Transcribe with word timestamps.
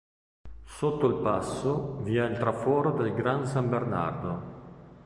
Sotto 0.65 1.05
il 1.05 1.21
passo 1.21 1.97
vi 2.01 2.15
è 2.17 2.31
traforo 2.35 2.89
del 2.89 3.13
Gran 3.13 3.45
San 3.45 3.69
Bernardo. 3.69 4.89